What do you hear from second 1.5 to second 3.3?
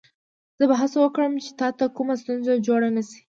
تا ته کومه ستونزه جوړه نه شي.